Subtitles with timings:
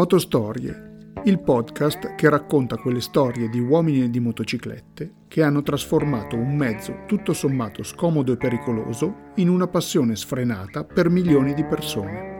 [0.00, 6.36] Motostorie, il podcast che racconta quelle storie di uomini e di motociclette che hanno trasformato
[6.36, 12.38] un mezzo tutto sommato scomodo e pericoloso in una passione sfrenata per milioni di persone.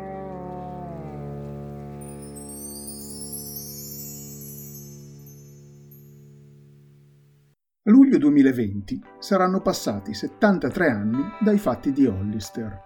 [7.82, 12.80] Luglio 2020 saranno passati 73 anni dai fatti di Hollister.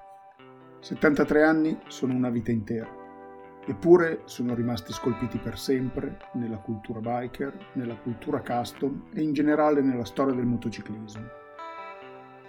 [0.81, 3.04] 73 anni sono una vita intera.
[3.67, 9.81] Eppure sono rimasti scolpiti per sempre nella cultura biker, nella cultura custom e in generale
[9.81, 11.43] nella storia del motociclismo.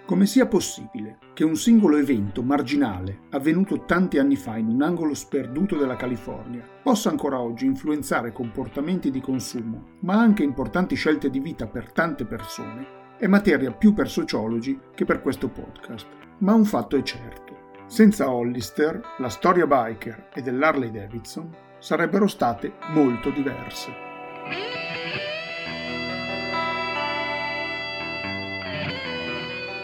[0.06, 5.14] Come sia possibile che un singolo evento marginale avvenuto tanti anni fa in un angolo
[5.14, 11.40] sperduto della California possa ancora oggi influenzare comportamenti di consumo, ma anche importanti scelte di
[11.40, 12.86] vita per tante persone,
[13.18, 16.06] è materia più per sociologi che per questo podcast.
[16.38, 17.45] Ma un fatto è certo.
[17.88, 23.92] Senza Hollister, la storia biker e dell'Harley Davidson sarebbero state molto diverse.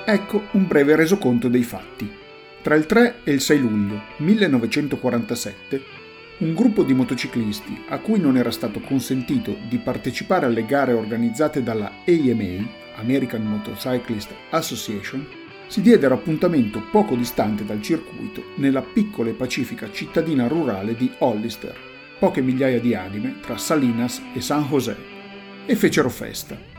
[0.05, 2.13] Ecco un breve resoconto dei fatti.
[2.61, 5.83] Tra il 3 e il 6 luglio 1947,
[6.39, 11.63] un gruppo di motociclisti a cui non era stato consentito di partecipare alle gare organizzate
[11.63, 12.67] dalla AMA,
[12.97, 15.25] American Motorcyclist Association,
[15.67, 21.75] si diedero appuntamento poco distante dal circuito nella piccola e pacifica cittadina rurale di Hollister,
[22.19, 24.97] poche migliaia di anime tra Salinas e San José,
[25.67, 26.71] e fecero festa.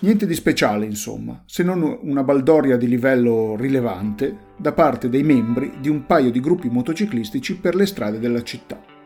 [0.00, 5.78] Niente di speciale, insomma, se non una baldoria di livello rilevante da parte dei membri
[5.80, 8.96] di un paio di gruppi motociclistici per le strade della città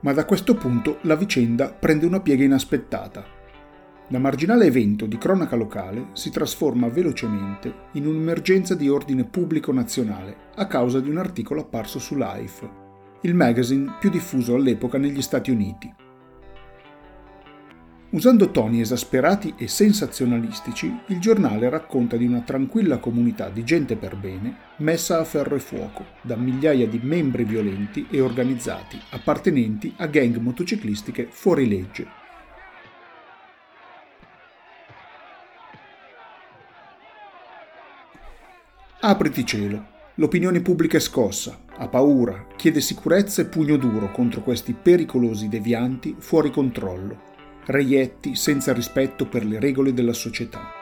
[0.00, 3.38] ma da questo punto la vicenda prende una piega inaspettata.
[4.08, 10.36] Da marginale evento di cronaca locale si trasforma velocemente in un'emergenza di ordine pubblico nazionale
[10.56, 12.68] a causa di un articolo apparso su Life,
[13.22, 15.94] il magazine più diffuso all'epoca negli Stati Uniti.
[18.12, 24.16] Usando toni esasperati e sensazionalistici, il giornale racconta di una tranquilla comunità di gente per
[24.16, 30.06] bene messa a ferro e fuoco da migliaia di membri violenti e organizzati appartenenti a
[30.08, 32.08] gang motociclistiche fuori legge.
[39.02, 39.98] Apriti cielo.
[40.16, 46.16] L'opinione pubblica è scossa, ha paura, chiede sicurezza e pugno duro contro questi pericolosi devianti
[46.18, 47.28] fuori controllo
[47.70, 50.72] reietti senza rispetto per le regole della società.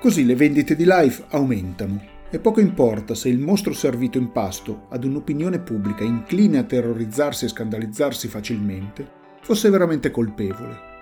[0.00, 4.86] Così le vendite di Life aumentano e poco importa se il mostro servito in pasto
[4.90, 10.92] ad un'opinione pubblica incline a terrorizzarsi e scandalizzarsi facilmente fosse veramente colpevole.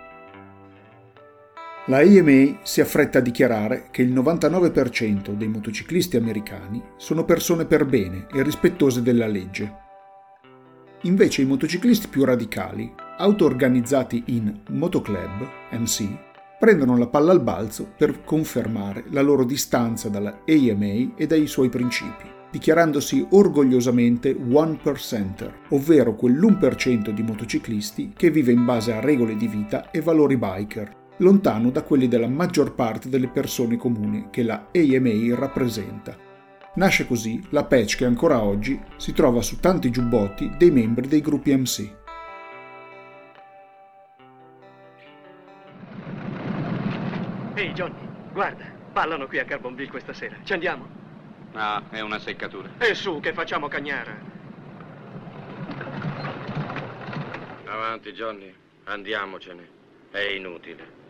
[1.86, 7.86] La AMA si affretta a dichiarare che il 99% dei motociclisti americani sono persone per
[7.86, 9.81] bene e rispettose della legge.
[11.04, 16.06] Invece i motociclisti più radicali auto-organizzati in motoclub, MC,
[16.60, 21.70] prendono la palla al balzo per confermare la loro distanza dalla AMA e dai suoi
[21.70, 29.34] principi, dichiarandosi orgogliosamente one percenter, ovvero quell'1% di motociclisti che vive in base a regole
[29.34, 34.44] di vita e valori biker, lontano da quelli della maggior parte delle persone comuni che
[34.44, 36.30] la AMA rappresenta.
[36.74, 41.20] Nasce così la patch che ancora oggi si trova su tanti giubbotti dei membri dei
[41.20, 41.94] gruppi MC.
[47.54, 50.36] Ehi Johnny, guarda, ballano qui a Carbonville questa sera.
[50.42, 50.88] Ci andiamo?
[51.52, 52.70] Ah, è una seccatura.
[52.78, 54.16] E su, che facciamo cagnara.
[57.66, 58.54] Avanti, Johnny.
[58.84, 59.68] Andiamocene.
[60.10, 61.00] È inutile.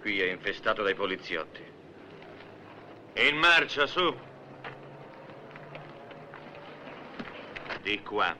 [0.00, 1.60] Qui è infestato dai poliziotti.
[3.16, 4.30] In marcia, su.
[7.82, 8.36] Di qua.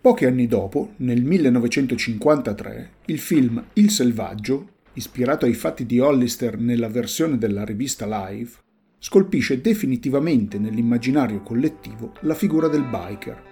[0.00, 6.88] Pochi anni dopo, nel 1953, il film Il Selvaggio, ispirato ai fatti di Hollister nella
[6.88, 8.50] versione della rivista Live,
[8.98, 13.42] scolpisce definitivamente nell'immaginario collettivo la figura del biker.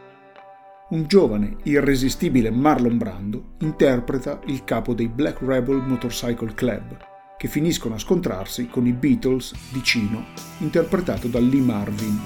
[0.90, 7.10] Un giovane, irresistibile Marlon Brando interpreta il capo dei Black Rebel Motorcycle Club,
[7.42, 10.26] che finiscono a scontrarsi con i Beatles di Cino,
[10.58, 12.20] interpretato da Lee Marvin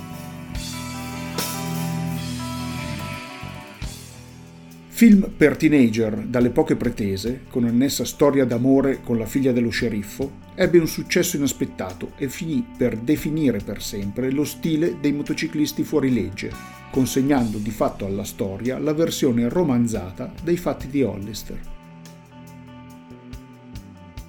[4.88, 10.32] Film per teenager dalle poche pretese, con annessa storia d'amore con la figlia dello sceriffo,
[10.54, 16.12] ebbe un successo inaspettato e finì per definire per sempre lo stile dei motociclisti fuori
[16.12, 16.52] legge,
[16.90, 21.75] consegnando di fatto alla storia la versione romanzata dei fatti di Hollister.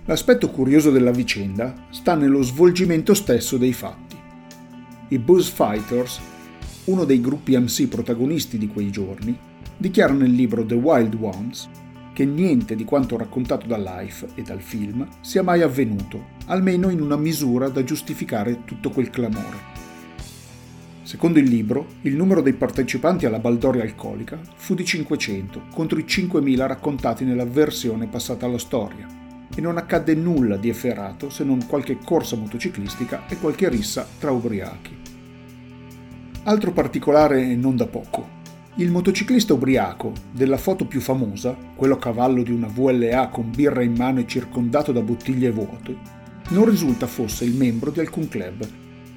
[0.08, 4.16] L'aspetto curioso della vicenda sta nello svolgimento stesso dei fatti.
[5.10, 6.22] I Buzz Fighters,
[6.86, 9.38] uno dei gruppi MC protagonisti di quei giorni,
[9.76, 11.68] dichiara nel libro The Wild Ones
[12.14, 17.02] che niente di quanto raccontato da Life e dal film sia mai avvenuto, almeno in
[17.02, 19.76] una misura da giustificare tutto quel clamore.
[21.02, 26.06] Secondo il libro, il numero dei partecipanti alla baldoria alcolica fu di 500 contro i
[26.06, 29.17] 5.000 raccontati nella versione passata alla storia
[29.56, 34.32] e non accadde nulla di efferato se non qualche corsa motociclistica e qualche rissa tra
[34.32, 34.98] ubriachi.
[36.44, 38.36] Altro particolare non da poco.
[38.76, 43.82] Il motociclista ubriaco, della foto più famosa, quello a cavallo di una VLA con birra
[43.82, 45.96] in mano e circondato da bottiglie vuote,
[46.50, 48.66] non risulta fosse il membro di alcun club,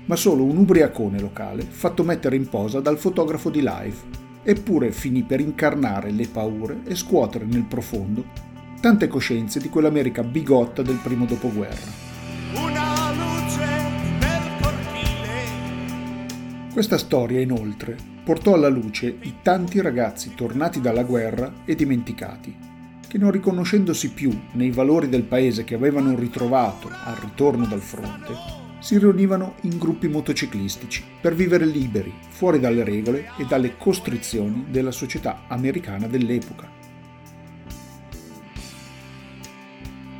[0.06, 3.96] ma solo un ubriacone locale fatto mettere in posa dal fotografo di live,
[4.42, 8.48] eppure finì per incarnare le paure e scuotere nel profondo
[8.80, 12.08] tante coscienze di quell'America bigotta del primo dopoguerra.
[12.54, 13.66] Una luce
[14.18, 16.26] nel cortile.
[16.72, 17.94] Questa storia, inoltre,
[18.24, 22.56] portò alla luce i tanti ragazzi tornati dalla guerra e dimenticati,
[23.06, 28.34] che non riconoscendosi più nei valori del paese che avevano ritrovato al ritorno dal fronte,
[28.78, 34.90] si riunivano in gruppi motociclistici per vivere liberi, fuori dalle regole e dalle costrizioni della
[34.90, 36.79] società americana dell'epoca.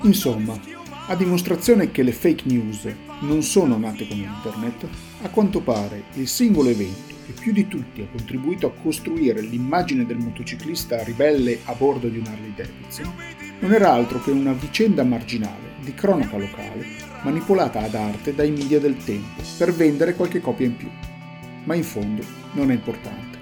[0.03, 0.59] Insomma,
[1.07, 2.89] a dimostrazione che le fake news
[3.21, 4.87] non sono nate con internet,
[5.23, 10.07] a quanto pare il singolo evento che più di tutti ha contribuito a costruire l'immagine
[10.07, 13.13] del motociclista ribelle a bordo di un Harley Davidson
[13.61, 16.87] non era altro che una vicenda marginale di cronaca locale
[17.23, 20.89] manipolata ad arte dai media del tempo per vendere qualche copia in più.
[21.65, 23.40] Ma in fondo non è importante.